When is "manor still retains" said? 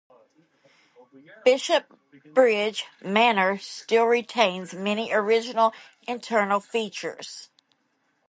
3.03-4.73